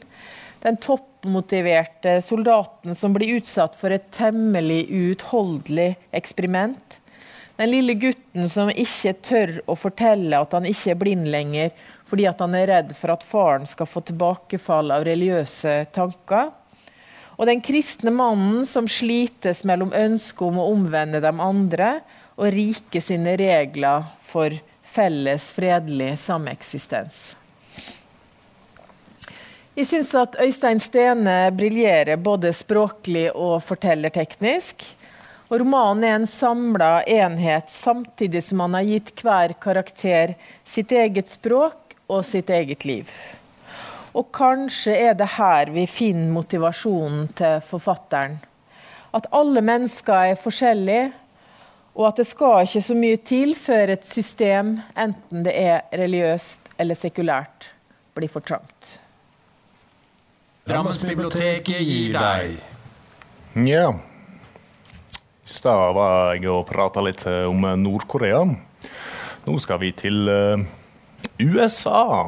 Den 0.64 0.80
toppmotiverte 0.82 2.16
soldaten 2.26 2.98
som 2.98 3.14
blir 3.14 3.36
utsatt 3.38 3.76
for 3.78 3.94
et 3.94 4.08
temmelig 4.16 4.88
uutholdelig 4.90 5.92
eksperiment. 6.16 6.98
Den 7.58 7.70
lille 7.74 7.98
gutten 8.02 8.50
som 8.50 8.72
ikke 8.72 9.14
tør 9.26 9.54
å 9.70 9.76
fortelle 9.78 10.40
at 10.40 10.56
han 10.56 10.66
ikke 10.70 10.94
er 10.94 11.00
blind 11.04 11.30
lenger, 11.34 11.72
fordi 12.08 12.30
han 12.30 12.56
er 12.58 12.70
redd 12.72 12.96
for 12.98 13.14
at 13.14 13.26
faren 13.28 13.66
skal 13.70 13.90
få 13.90 14.06
tilbakefall 14.08 14.94
av 14.96 15.06
religiøse 15.06 15.84
tanker. 15.94 16.54
Og 17.38 17.46
den 17.46 17.62
kristne 17.62 18.12
mannen 18.14 18.66
som 18.66 18.88
slites 18.90 19.64
mellom 19.68 19.94
ønsket 19.94 20.46
om 20.48 20.58
å 20.58 20.70
omvende 20.74 21.22
de 21.22 21.32
andre 21.32 21.90
og 22.38 22.50
rike 22.54 23.02
sine 23.02 23.36
regler 23.38 24.08
for 24.26 24.56
felles 24.82 25.52
fredelig 25.54 26.16
sameksistens. 26.24 27.36
Jeg 29.78 29.86
syns 29.92 30.10
at 30.18 30.40
Øystein 30.42 30.80
Stene 30.82 31.36
briljerer 31.54 32.18
både 32.18 32.50
språklig 32.58 33.28
og 33.38 33.60
fortellerteknisk. 33.62 34.82
Og 35.52 35.62
romanen 35.62 36.02
er 36.04 36.16
en 36.18 36.26
samla 36.28 37.04
enhet, 37.06 37.70
samtidig 37.70 38.42
som 38.48 38.66
han 38.66 38.74
har 38.80 38.88
gitt 38.90 39.14
hver 39.22 39.54
karakter 39.62 40.34
sitt 40.66 40.92
eget 40.92 41.30
språk 41.30 41.94
og 42.10 42.26
sitt 42.26 42.50
eget 42.50 42.90
liv. 42.90 43.14
Og 44.18 44.32
kanskje 44.34 44.96
er 44.98 45.16
det 45.18 45.30
her 45.36 45.70
vi 45.76 45.86
finner 45.90 46.34
motivasjonen 46.34 47.28
til 47.38 47.60
forfatteren. 47.66 48.40
At 49.14 49.30
alle 49.36 49.62
mennesker 49.62 50.34
er 50.34 50.40
forskjellige, 50.42 51.12
og 51.98 52.08
at 52.10 52.20
det 52.22 52.28
skal 52.30 52.66
ikke 52.66 52.82
så 52.86 52.96
mye 52.98 53.18
til 53.26 53.56
før 53.58 53.94
et 53.94 54.06
system, 54.06 54.78
enten 54.98 55.46
det 55.46 55.54
er 55.58 55.86
religiøst 55.94 56.74
eller 56.78 56.98
sekulært, 56.98 57.72
blir 58.18 58.30
for 58.30 58.46
trangt. 58.46 58.98
Drammensbiblioteket 60.68 61.86
gir 61.88 62.18
deg 62.18 62.58
Ja. 63.68 63.88
I 65.48 65.50
stad 65.50 65.94
var 65.96 66.36
jeg 66.36 66.50
og 66.52 66.66
prata 66.68 67.02
litt 67.02 67.24
eh, 67.26 67.46
om 67.48 67.64
Nord-Korea. 67.82 68.44
Nå 69.48 69.58
skal 69.64 69.80
vi 69.80 69.94
til 69.96 70.28
uh, 70.28 70.60
USA. 71.40 72.28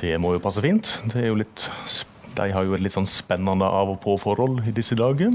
Det 0.00 0.16
må 0.20 0.34
jo 0.34 0.42
passe 0.42 0.62
fint. 0.64 0.88
Litt, 1.14 1.66
de 2.36 2.48
har 2.54 2.66
jo 2.66 2.76
et 2.76 2.84
litt 2.84 2.96
sånn 2.96 3.08
spennende 3.08 3.68
av 3.68 3.94
og 3.94 4.00
på-forhold 4.04 4.62
i 4.68 4.74
disse 4.76 4.96
dager. 4.98 5.34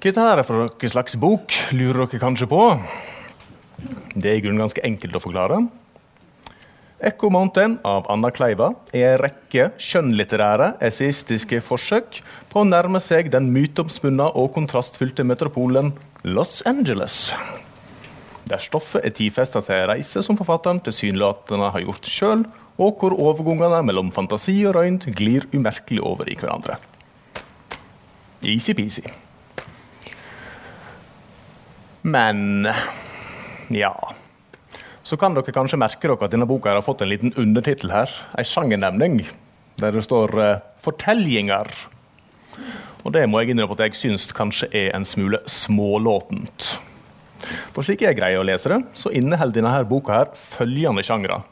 Hva 0.00 0.08
dette 0.08 0.26
er 0.32 0.42
for 0.48 0.64
noen 0.64 0.92
slags 0.92 1.16
bok, 1.20 1.52
lurer 1.76 2.06
dere 2.06 2.22
kanskje 2.22 2.48
på? 2.48 2.62
Det 4.14 4.30
er 4.30 4.38
i 4.38 4.42
grunnen 4.44 4.64
ganske 4.64 4.84
enkelt 4.84 5.16
å 5.16 5.22
forklare. 5.24 5.60
Echo 7.00 7.30
Mountain 7.32 7.78
av 7.88 8.04
Anna 8.12 8.28
Kleiva 8.28 8.74
er 8.92 9.14
en 9.14 9.22
rekke 9.22 9.70
skjønnlitterære, 9.80 10.74
esaistiske 10.84 11.62
forsøk 11.64 12.20
på 12.52 12.60
å 12.60 12.68
nærme 12.68 13.00
seg 13.00 13.30
den 13.32 13.48
myteomspunne 13.54 14.26
og 14.36 14.52
kontrastfylte 14.56 15.24
metropolen 15.24 15.94
Los 16.28 16.60
Angeles 16.68 17.30
der 18.50 18.62
stoffet 18.62 19.06
er 19.06 19.14
tidfesta 19.14 19.62
til 19.64 19.76
ei 19.76 19.88
reise 19.94 20.22
som 20.26 20.38
forfatteren 20.38 20.82
tilsynelatende 20.84 21.70
har 21.74 21.84
gjort 21.86 22.08
sjøl, 22.10 22.44
og 22.80 23.00
hvor 23.00 23.14
overgangene 23.14 23.82
mellom 23.86 24.10
fantasi 24.14 24.56
og 24.68 24.74
røynd 24.78 25.04
glir 25.16 25.46
umerkelig 25.52 26.02
over 26.02 26.30
i 26.30 26.36
hverandre. 26.38 26.78
Easy-peasy. 28.40 29.04
Men 32.02 32.64
ja 33.68 33.92
Så 35.04 35.18
kan 35.20 35.34
dere 35.36 35.52
kanskje 35.52 35.76
merke 35.76 36.08
dere 36.08 36.24
at 36.24 36.32
denne 36.32 36.48
boka 36.48 36.72
har 36.72 36.84
fått 36.86 37.02
en 37.04 37.10
liten 37.10 37.34
undertittel 37.36 37.92
her. 37.92 38.12
En 38.38 38.46
sjangernevning 38.46 39.20
der 39.80 39.92
det 39.92 40.04
står 40.04 40.34
uh, 40.36 40.60
'Fortellinger'. 40.80 41.86
Og 43.04 43.12
det 43.12 43.28
må 43.28 43.40
jeg 43.40 43.50
innrømme 43.50 43.76
at 43.76 43.80
jeg 43.80 43.96
syns 43.96 44.32
kanskje 44.32 44.68
er 44.72 44.96
en 44.96 45.04
smule 45.04 45.40
smålåtent. 45.46 46.80
For 47.74 47.86
slik 47.86 48.04
jeg 48.04 48.18
greier 48.18 48.42
å 48.42 48.46
lese 48.46 48.72
det, 48.72 48.82
så 48.96 49.12
inneholder 49.14 49.60
denne 49.60 49.74
boka 49.88 50.18
her 50.18 50.32
følgende 50.36 51.04
sjangre. 51.06 51.42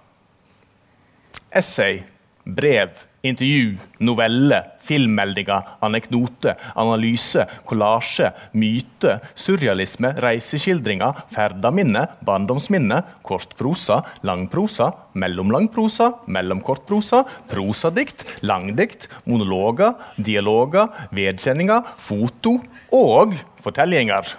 Essay, 1.55 2.03
brev, 2.49 2.93
intervju, 3.27 3.77
novelle, 4.05 4.61
filmmeldinger, 4.87 5.67
anekdote, 5.85 6.55
analyse, 6.79 7.45
kollasje, 7.69 8.31
myte, 8.57 9.19
surrealisme, 9.39 10.13
reiseskildringer, 10.23 11.25
ferdaminne, 11.35 12.07
barndomsminne, 12.27 13.03
kortprosa, 13.27 14.01
langprosa, 14.27 14.91
mellomlangprosa, 15.19 16.13
mellomkortprosa, 16.31 17.25
prosadikt, 17.51 18.27
langdikt, 18.47 19.09
monologer, 19.29 19.97
dialoger, 20.17 20.93
vedkjenninger, 21.17 21.97
foto 22.09 22.59
og 22.95 23.37
fortellinger. 23.65 24.37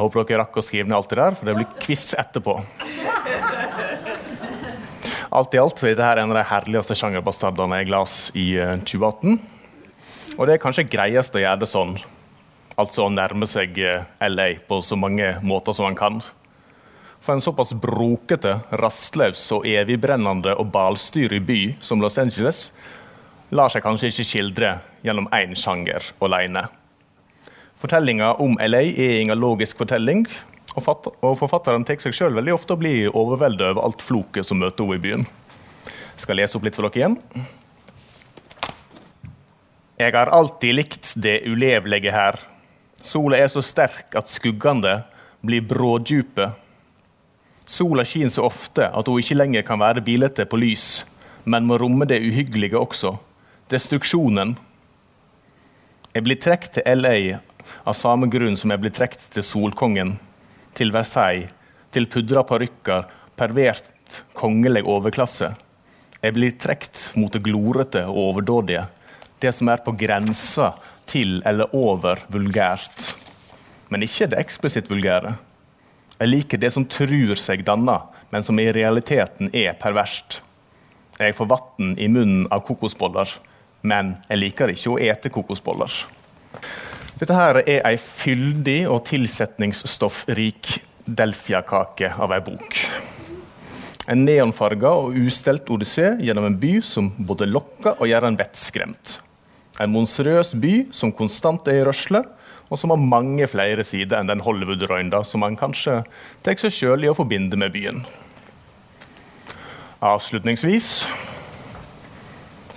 Håper 0.00 0.24
dere 0.24 0.42
rakk 0.42 0.56
å 0.56 0.64
skrive 0.64 0.88
ned 0.88 0.96
alt 0.96 1.10
det 1.12 1.20
der, 1.20 1.36
for 1.36 1.48
det 1.48 1.56
blir 1.58 1.68
quiz 1.82 2.10
etterpå. 2.18 2.56
Alt 5.30 5.54
i 5.54 5.60
alt 5.62 5.82
er 5.84 5.92
dette 5.94 6.22
en 6.24 6.32
av 6.32 6.38
de 6.40 6.46
herligste 6.48 6.96
sjangerbastardene 6.98 7.82
jeg 7.82 7.90
las 7.92 8.14
i 8.34 8.48
2018. 8.58 9.36
Og 10.38 10.46
det 10.48 10.56
er 10.56 10.62
kanskje 10.62 10.88
greiest 10.90 11.36
å 11.36 11.42
gjøre 11.42 11.60
det 11.62 11.68
sånn, 11.70 11.94
altså 12.80 13.04
å 13.04 13.12
nærme 13.12 13.46
seg 13.50 13.76
LA 14.24 14.48
på 14.66 14.80
så 14.82 14.98
mange 14.98 15.36
måter 15.44 15.76
som 15.76 15.86
man 15.86 15.98
kan. 15.98 16.18
For 17.20 17.36
en 17.36 17.44
såpass 17.44 17.74
brokete, 17.76 18.56
rastløs 18.80 19.44
og 19.52 19.68
evigbrennende 19.68 20.56
og 20.56 20.72
balstyrig 20.72 21.42
by 21.44 21.60
som 21.84 22.00
Los 22.00 22.16
Angeles 22.18 22.70
lar 23.52 23.70
seg 23.70 23.84
kanskje 23.84 24.10
ikke 24.10 24.28
skildre 24.32 24.74
gjennom 25.04 25.28
én 25.36 25.52
sjanger 25.58 26.10
alene. 26.24 26.64
Fortellinga 27.80 28.34
om 28.44 28.58
LA 28.60 28.82
er 28.92 29.18
ingen 29.22 29.40
logisk 29.40 29.78
fortelling, 29.80 30.26
og 30.76 31.38
forfatteren 31.40 31.86
tar 31.88 31.96
seg 32.02 32.12
sjøl 32.14 32.36
veldig 32.36 32.52
ofte 32.52 32.76
og 32.76 32.82
blir 32.82 33.08
overveldet 33.16 33.72
over 33.72 33.86
alt 33.88 34.04
floket 34.04 34.46
som 34.46 34.60
møter 34.60 34.84
henne 34.84 35.00
i 35.00 35.04
byen. 35.06 35.24
Jeg 35.88 36.26
skal 36.26 36.36
lese 36.36 36.58
opp 36.58 36.68
litt 36.68 36.76
for 36.76 36.84
dere 36.86 37.00
igjen. 37.00 37.16
Jeg 40.00 40.12
har 40.16 40.32
alltid 40.32 40.76
likt 40.76 41.14
det 41.16 41.40
ulevelige 41.48 42.12
her. 42.12 42.36
Sola 43.00 43.40
er 43.40 43.48
så 43.48 43.64
sterk 43.64 44.12
at 44.16 44.28
skuggene 44.28 45.00
blir 45.40 45.64
brådjupe. 45.64 46.52
Sola 47.64 48.04
skinner 48.04 48.32
så 48.34 48.44
ofte 48.44 48.92
at 48.92 49.08
hun 49.08 49.20
ikke 49.24 49.40
lenger 49.40 49.64
kan 49.64 49.80
være 49.80 50.04
bilete 50.04 50.44
på 50.44 50.60
lys, 50.60 51.06
men 51.48 51.64
må 51.64 51.80
romme 51.80 52.04
det 52.04 52.20
uhyggelige 52.20 52.76
også. 52.76 53.16
Destruksjonen. 53.72 54.58
Jeg 56.12 56.26
blir 56.26 56.40
trukket 56.42 56.76
til 56.76 57.00
LA 57.00 57.40
av 57.84 57.96
samme 57.98 58.28
grunn 58.30 58.56
som 58.58 58.72
jeg 58.72 58.82
blir 58.82 58.94
trukket 58.94 59.30
til 59.34 59.46
Solkongen 59.46 60.16
til 60.76 60.92
Versailles, 60.94 61.50
til 61.90 62.06
pudra 62.10 62.44
parykker, 62.46 63.08
pervert 63.38 63.90
kongelig 64.36 64.84
overklasse. 64.86 65.50
Jeg 66.20 66.36
blir 66.36 66.56
trukket 66.60 67.10
mot 67.18 67.32
det 67.32 67.42
glorete 67.44 68.04
og 68.08 68.20
overdådige, 68.28 68.84
det 69.40 69.54
som 69.56 69.70
er 69.72 69.82
på 69.84 69.94
grensa 69.98 70.74
til 71.10 71.40
eller 71.48 71.72
over 71.76 72.20
vulgært. 72.30 73.14
Men 73.90 74.04
ikke 74.06 74.28
det 74.30 74.38
eksplisitt 74.42 74.90
vulgære. 74.90 75.34
Jeg 76.20 76.28
liker 76.28 76.60
det 76.60 76.70
som 76.74 76.84
tror 76.84 77.34
seg 77.40 77.64
danna, 77.66 78.02
men 78.30 78.44
som 78.46 78.58
i 78.60 78.68
realiteten 78.70 79.50
er 79.56 79.74
perverst. 79.80 80.42
Jeg 81.18 81.34
får 81.36 81.48
vann 81.50 81.96
i 81.98 82.08
munnen 82.08 82.46
av 82.52 82.62
kokosboller, 82.68 83.32
men 83.82 84.14
jeg 84.28 84.40
liker 84.40 84.72
ikke 84.72 84.92
å 84.92 85.00
ete 85.00 85.32
kokosboller. 85.32 85.90
Dette 87.20 87.36
her 87.36 87.58
er 87.66 87.82
ei 87.84 87.98
fyldig 88.00 88.86
og 88.88 89.02
tilsetningsstoffrik 89.10 90.70
delfiakake 91.04 92.14
av 92.16 92.32
ei 92.32 92.38
bok. 92.46 92.78
En 94.08 94.22
neonfarga 94.24 94.94
og 95.02 95.18
ustelt 95.20 95.68
odyssé 95.68 96.14
gjennom 96.24 96.46
en 96.48 96.56
by 96.62 96.78
som 96.80 97.10
både 97.28 97.48
lokker 97.50 98.00
og 98.00 98.08
gjør 98.08 98.26
en 98.30 98.38
vettskremt. 98.40 99.18
En 99.80 99.92
monstrøs 99.92 100.54
by 100.62 100.72
som 100.96 101.12
konstant 101.12 101.68
er 101.68 101.82
i 101.82 101.84
rørsle, 101.90 102.22
og 102.70 102.80
som 102.80 102.94
har 102.94 103.02
mange 103.02 103.44
flere 103.50 103.84
sider 103.84 104.16
enn 104.16 104.30
den 104.30 104.40
Hollywood-røynda 104.46 105.20
som 105.26 105.44
man 105.44 105.60
kanskje 105.60 105.98
tar 106.46 106.56
seg 106.62 106.72
sjøl 106.72 107.04
i 107.04 107.12
å 107.12 107.18
forbinde 107.18 107.58
med 107.60 107.74
byen. 107.74 108.00
Avslutningsvis 110.00 111.04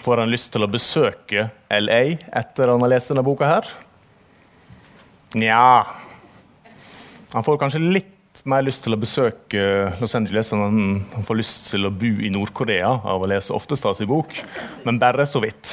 får 0.03 0.19
han 0.19 0.35
lyst 0.35 0.51
til 0.51 0.67
å 0.67 0.71
besøke 0.71 1.47
LA 1.71 2.03
etter 2.35 2.73
han 2.73 2.83
har 2.83 2.91
lest 2.97 3.13
denne 3.13 3.23
boka 3.23 3.47
her. 3.47 3.71
Nja 5.33 5.87
Han 7.33 7.43
får 7.45 7.57
kanskje 7.61 7.81
litt 7.81 8.09
mer 8.49 8.65
lyst 8.65 8.83
til 8.85 8.93
å 8.93 8.99
besøke 8.99 9.61
Los 10.01 10.13
Angeles 10.17 10.51
enn 10.53 10.63
han 11.13 11.25
får 11.25 11.39
lyst 11.39 11.69
til 11.71 11.87
å 11.87 11.93
bo 11.95 12.11
i 12.19 12.31
Nord-Korea 12.33 12.89
av 13.07 13.23
å 13.23 13.29
lese 13.31 13.53
Oftestads 13.55 14.03
bok, 14.09 14.35
men 14.83 14.99
bare 14.99 15.23
så 15.29 15.39
vidt. 15.43 15.71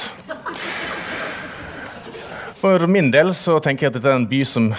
For 2.61 2.87
min 2.87 3.11
del 3.11 3.33
så 3.35 3.57
tenker 3.59 3.87
jeg 3.87 3.91
at 3.91 3.99
dette 3.99 4.13
er 4.13 4.21
en 4.21 4.29
by 4.29 4.41
som 4.47 4.71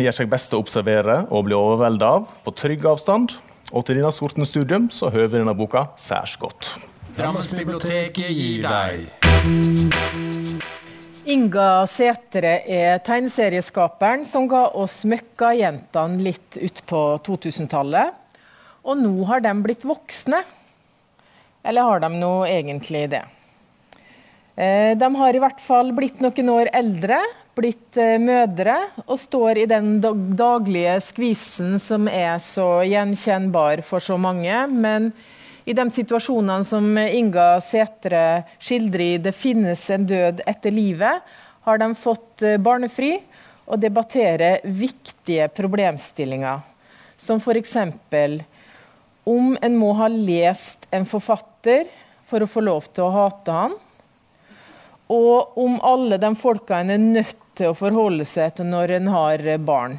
gjør 0.00 0.18
seg 0.18 0.32
best 0.32 0.56
å 0.56 0.62
observere 0.64 1.20
og 1.30 1.46
bli 1.46 1.56
overveldet 1.56 2.08
av 2.08 2.26
på 2.42 2.56
trygg 2.58 2.88
avstand. 2.90 3.36
Og 3.70 3.86
til 3.86 4.00
denne 4.00 4.14
sorten 4.14 4.46
studium 4.48 4.90
så 4.94 5.12
høver 5.14 5.38
denne 5.38 5.54
boka 5.54 5.86
særs 6.00 6.34
godt. 6.40 6.74
Drammensbiblioteket 7.16 8.32
gir 8.32 8.66
deg 8.66 10.24
Inga 11.26 11.82
Sætre 11.90 12.60
er 12.70 13.00
tegneserieskaperen 13.02 14.20
som 14.28 14.44
ga 14.46 14.68
oss 14.78 15.00
Møkkajentene 15.10 16.22
litt 16.22 16.58
utpå 16.62 17.00
2000-tallet. 17.26 18.12
Og 18.86 19.00
nå 19.00 19.24
har 19.26 19.42
de 19.42 19.50
blitt 19.64 19.82
voksne. 19.82 20.44
Eller 21.66 21.88
har 21.88 22.04
de 22.04 22.12
nå 22.14 22.30
egentlig 22.46 23.08
det? 23.16 23.24
Eh, 24.54 24.92
de 24.94 25.08
har 25.18 25.34
i 25.34 25.42
hvert 25.42 25.58
fall 25.66 25.90
blitt 25.96 26.22
noen 26.22 26.52
år 26.52 26.70
eldre, 26.70 27.18
blitt 27.58 27.98
eh, 27.98 28.20
mødre, 28.22 28.78
og 29.08 29.18
står 29.18 29.64
i 29.64 29.66
den 29.66 29.96
daglige 29.98 31.00
skvisen 31.08 31.80
som 31.82 32.06
er 32.06 32.38
så 32.38 32.84
gjenkjennbar 32.86 33.82
for 33.82 33.98
så 33.98 34.14
mange. 34.14 34.62
men 34.70 35.10
i 35.66 35.74
de 35.74 35.84
situasjonene 35.90 36.64
som 36.64 36.98
Inga 36.98 37.56
Setre 37.60 38.44
skildrer 38.62 39.04
i 39.04 39.18
'Det 39.18 39.32
finnes 39.34 39.90
en 39.90 40.06
død 40.06 40.40
etter 40.46 40.70
livet', 40.70 41.20
har 41.66 41.78
de 41.78 41.94
fått 41.94 42.42
eh, 42.42 42.56
barnefri 42.56 43.16
og 43.66 43.80
debattere 43.82 44.60
viktige 44.62 45.48
problemstillinger. 45.48 46.60
Som 47.18 47.40
f.eks. 47.42 47.76
om 49.24 49.56
en 49.62 49.76
må 49.76 49.92
ha 49.98 50.06
lest 50.06 50.86
en 50.92 51.04
forfatter 51.04 51.90
for 52.24 52.42
å 52.42 52.46
få 52.46 52.62
lov 52.62 52.86
til 52.94 53.08
å 53.08 53.10
hate 53.10 53.50
han. 53.50 53.74
Og 55.10 55.58
om 55.58 55.80
alle 55.82 56.18
de 56.18 56.30
folka 56.38 56.78
en 56.78 56.90
er 56.90 57.02
nødt 57.02 57.42
til 57.58 57.72
å 57.72 57.78
forholde 57.78 58.24
seg 58.24 58.54
til 58.54 58.70
når 58.70 59.00
en 59.00 59.10
har 59.10 59.58
barn. 59.58 59.98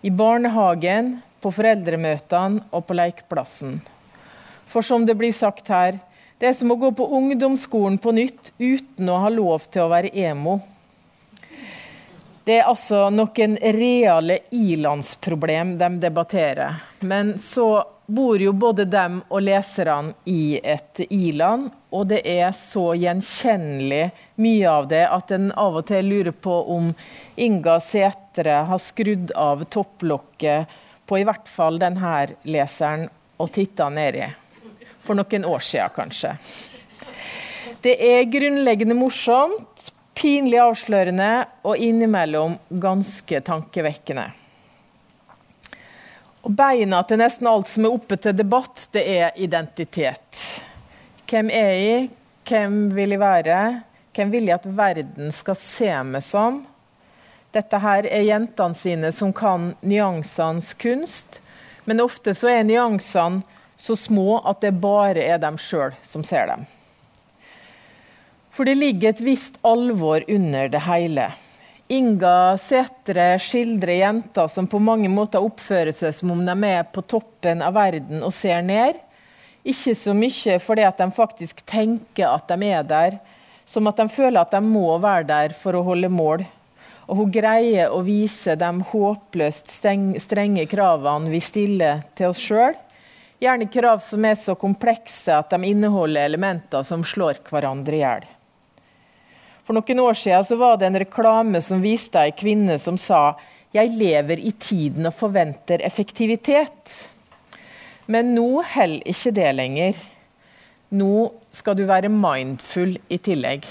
I 0.00 0.10
barnehagen, 0.10 1.18
på 1.40 1.52
foreldremøtene 1.52 2.64
og 2.72 2.86
på 2.88 2.96
lekeplassen. 2.96 3.76
For 4.76 4.82
som 4.82 5.06
det 5.06 5.14
blir 5.14 5.32
sagt 5.32 5.68
her, 5.72 5.94
det 6.36 6.50
er 6.50 6.52
som 6.52 6.68
å 6.68 6.74
gå 6.76 6.90
på 6.92 7.04
ungdomsskolen 7.16 7.94
på 7.96 8.12
nytt 8.12 8.50
uten 8.58 9.08
å 9.08 9.22
ha 9.22 9.30
lov 9.32 9.64
til 9.72 9.86
å 9.86 9.88
være 9.88 10.10
emo. 10.12 10.58
Det 12.44 12.58
er 12.58 12.68
altså 12.68 13.06
noen 13.08 13.56
reale 13.78 14.36
ilandsproblem 14.52 15.78
de 15.80 15.90
debatterer. 16.04 16.76
Men 17.00 17.38
så 17.40 17.86
bor 18.04 18.36
jo 18.36 18.52
både 18.52 18.84
dem 18.84 19.22
og 19.30 19.46
leserne 19.48 20.12
i 20.28 20.60
et 20.60 21.06
iland, 21.08 21.72
og 21.88 22.12
det 22.12 22.20
er 22.28 22.52
så 22.52 22.90
gjenkjennelig 23.00 24.04
mye 24.44 24.70
av 24.76 24.92
det 24.92 25.06
at 25.08 25.38
en 25.40 25.54
av 25.56 25.80
og 25.80 25.88
til 25.88 26.12
lurer 26.18 26.36
på 26.36 26.62
om 26.76 26.92
Inga 27.40 27.80
Setre 27.80 28.66
har 28.68 28.88
skrudd 28.92 29.32
av 29.32 29.64
topplokket 29.72 30.80
på 31.08 31.24
i 31.24 31.24
hvert 31.24 31.48
fall 31.48 31.80
denne 31.80 32.26
leseren 32.44 33.08
og 33.40 33.56
titta 33.56 33.88
nedi 33.88 34.28
for 35.06 35.18
noen 35.18 35.46
år 35.46 35.62
siden, 35.64 35.92
kanskje. 35.94 36.34
Det 37.82 37.94
er 38.02 38.26
grunnleggende 38.30 38.96
morsomt, 38.98 39.92
pinlig 40.16 40.58
avslørende 40.58 41.30
og 41.66 41.78
innimellom 41.82 42.56
ganske 42.82 43.40
tankevekkende. 43.46 44.26
Og 46.46 46.54
Beina 46.54 47.02
til 47.02 47.20
nesten 47.20 47.48
alt 47.50 47.68
som 47.70 47.88
er 47.88 47.96
oppe 47.96 48.16
til 48.22 48.36
debatt, 48.38 48.86
det 48.94 49.02
er 49.16 49.36
identitet. 49.42 50.40
Hvem 51.26 51.50
er 51.50 51.72
jeg? 51.74 52.08
Hvem 52.46 52.76
vil 52.94 53.16
jeg 53.16 53.20
være? 53.20 53.58
Hvem 54.14 54.30
vil 54.32 54.46
jeg 54.46 54.60
at 54.60 54.68
verden 54.78 55.32
skal 55.34 55.58
se 55.58 55.90
meg 56.06 56.22
som? 56.22 56.62
Dette 57.54 57.80
her 57.82 58.06
er 58.06 58.26
jentene 58.28 58.78
sine 58.78 59.10
som 59.14 59.32
kan 59.34 59.72
nyansenes 59.82 60.70
kunst, 60.78 61.40
men 61.84 62.02
ofte 62.04 62.34
så 62.36 62.50
er 62.52 62.66
nyansene 62.68 63.42
så 63.76 63.96
små 63.96 64.40
at 64.44 64.62
det 64.64 64.74
bare 64.80 65.22
er 65.22 65.40
dem 65.42 65.58
sjøl 65.60 65.94
som 66.04 66.24
ser 66.24 66.48
dem. 66.50 66.64
For 68.56 68.64
det 68.64 68.78
ligger 68.78 69.12
et 69.12 69.20
visst 69.20 69.58
alvor 69.66 70.24
under 70.32 70.70
det 70.72 70.80
hele. 70.86 71.26
Inga 71.92 72.56
Sætre 72.58 73.36
skildrer 73.38 74.00
jenter 74.00 74.48
som 74.50 74.66
på 74.66 74.80
mange 74.82 75.10
måter 75.12 75.44
oppfører 75.44 75.92
seg 75.94 76.14
som 76.16 76.32
om 76.34 76.40
de 76.42 76.54
er 76.66 76.86
på 76.88 77.04
toppen 77.04 77.60
av 77.62 77.76
verden 77.76 78.24
og 78.26 78.32
ser 78.34 78.64
ned. 78.64 78.96
Ikke 79.66 79.94
så 79.98 80.14
mye 80.16 80.56
fordi 80.62 80.86
at 80.88 80.98
de 80.98 81.06
faktisk 81.14 81.60
tenker 81.68 82.30
at 82.30 82.48
de 82.48 82.70
er 82.72 82.86
der, 82.86 83.18
som 83.66 83.86
at 83.90 84.00
de 84.00 84.08
føler 84.10 84.40
at 84.40 84.54
de 84.54 84.62
må 84.64 84.96
være 85.02 85.28
der 85.28 85.54
for 85.58 85.76
å 85.76 85.84
holde 85.86 86.10
mål. 86.10 86.46
Og 87.06 87.20
hun 87.20 87.30
greier 87.34 87.92
å 87.94 88.00
vise 88.06 88.56
de 88.58 88.72
håpløst 88.90 89.70
strenge 89.70 90.66
kravene 90.70 91.30
vi 91.30 91.42
stiller 91.44 92.02
til 92.18 92.32
oss 92.32 92.42
sjøl. 92.42 92.74
Gjerne 93.42 93.68
krav 93.68 94.00
som 94.00 94.24
er 94.24 94.38
så 94.40 94.54
komplekse 94.56 95.34
at 95.36 95.50
de 95.52 95.68
inneholder 95.68 96.24
elementer 96.24 96.86
som 96.86 97.04
slår 97.04 97.42
hverandre 97.50 97.98
i 97.98 98.00
hjel. 98.00 98.24
For 99.66 99.76
noen 99.76 100.00
år 100.00 100.16
siden 100.16 100.60
var 100.60 100.78
det 100.78 100.86
en 100.88 101.00
reklame 101.02 101.60
som 101.64 101.82
viste 101.82 102.22
ei 102.22 102.32
kvinne 102.36 102.78
som 102.80 102.96
sa 103.00 103.34
«Jeg 103.74 103.92
lever 103.98 104.40
i 104.40 104.52
tiden 104.56 105.08
og 105.10 105.16
forventer 105.18 105.82
effektivitet». 105.84 107.10
Men 108.06 108.30
nå 108.36 108.62
holder 108.62 109.02
ikke 109.10 109.32
det 109.34 109.48
lenger. 109.58 109.96
Nå 110.94 111.32
skal 111.50 111.74
du 111.74 111.82
være 111.88 112.08
mindful 112.12 112.94
i 113.10 113.18
tillegg. 113.18 113.66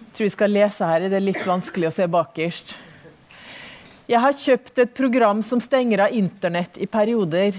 Jeg 0.00 0.14
tror 0.16 0.24
vi 0.24 0.32
skal 0.32 0.56
lese 0.56 0.88
her. 0.88 1.04
Det 1.04 1.20
er 1.20 1.26
litt 1.28 1.44
vanskelig 1.46 1.90
å 1.90 1.94
se 1.94 2.08
bakerst. 2.10 2.72
Jeg 4.08 4.22
har 4.24 4.32
kjøpt 4.32 4.78
et 4.80 4.92
program 4.96 5.42
som 5.44 5.60
stenger 5.60 6.00
av 6.06 6.14
internett 6.16 6.78
i 6.80 6.86
perioder. 6.88 7.58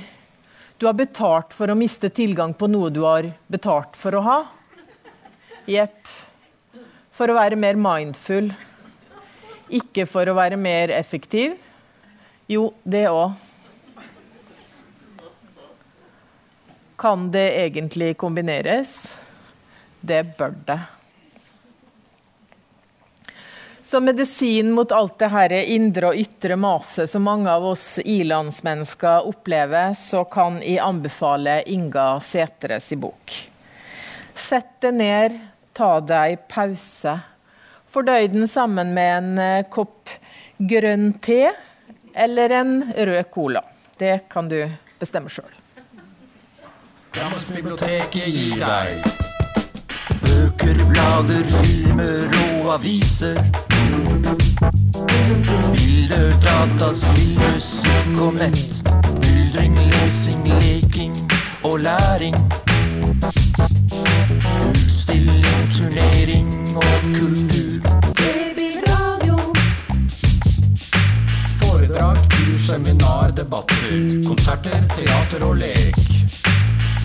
Du 0.82 0.88
har 0.88 0.96
betalt 0.98 1.54
for 1.54 1.70
å 1.70 1.76
miste 1.78 2.10
tilgang 2.10 2.56
på 2.58 2.66
noe 2.66 2.90
du 2.90 3.04
har 3.04 3.28
betalt 3.46 3.94
for 3.94 4.18
å 4.18 4.24
ha. 4.26 4.38
Jepp. 5.70 6.10
For 7.14 7.30
å 7.30 7.38
være 7.38 7.60
mer 7.60 7.78
mindful. 7.78 8.50
Ikke 9.70 10.08
for 10.10 10.26
å 10.26 10.38
være 10.40 10.58
mer 10.58 10.90
effektiv. 10.98 11.54
Jo, 12.50 12.72
det 12.82 13.06
òg. 13.14 13.38
Kan 16.98 17.30
det 17.30 17.50
egentlig 17.62 18.16
kombineres? 18.18 19.20
Det 20.02 20.24
bør 20.40 20.58
det. 20.66 20.82
Som 23.90 24.06
medisin 24.06 24.72
mot 24.72 24.92
alt 24.92 25.20
det 25.20 25.28
her 25.34 25.52
indre 25.52 26.12
og 26.12 26.18
ytre 26.22 26.54
maset 26.62 27.10
som 27.10 27.24
mange 27.26 27.50
av 27.50 27.64
oss 27.66 27.98
ilandsmennesker 28.04 29.26
opplever, 29.26 29.96
så 29.98 30.22
kan 30.30 30.60
jeg 30.62 30.78
anbefale 30.86 31.56
Inga 31.74 32.20
Setres 32.22 32.92
bok. 33.02 33.34
Sett 34.38 34.76
deg 34.86 34.94
ned, 34.94 35.40
ta 35.74 35.88
deg 36.06 36.44
pause. 36.54 37.16
Fordøy 37.90 38.28
den 38.30 38.46
sammen 38.48 38.94
med 38.94 39.10
en 39.16 39.42
eh, 39.42 39.66
kopp 39.74 40.14
grønn 40.62 41.16
te 41.18 41.48
eller 42.14 42.54
en 42.60 42.76
rød 42.94 43.32
cola. 43.34 43.64
Det 43.98 44.20
kan 44.30 44.54
du 44.54 44.60
bestemme 45.02 45.34
sjøl. 45.34 45.50
Drammensbiblioteket 47.18 48.30
gir 48.38 48.62
deg 48.62 49.02
bøker, 50.22 50.86
blader, 50.94 51.52
filmer 51.58 52.40
og 52.60 52.76
aviser. 52.78 53.42
Bilder, 55.74 56.34
data, 56.42 56.94
spill, 56.94 57.40
musikk 57.40 58.22
og 58.22 58.34
nett. 58.34 58.82
Buldring, 59.22 59.78
lesing, 59.92 60.48
leking 60.62 61.16
og 61.64 61.80
læring. 61.80 62.36
Utstilling, 64.70 65.74
turnering 65.78 66.78
og 66.78 66.84
kultur. 67.20 67.80
Foredrag, 71.60 72.18
kurs, 72.30 72.62
seminar, 72.68 73.32
debatter. 73.38 74.24
Konserter, 74.28 74.84
teater 74.96 75.46
og 75.46 75.56
lek. 75.56 75.96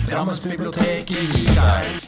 Drammensbiblioteket 0.09 1.07
gir 1.09 1.49
deg 1.57 2.05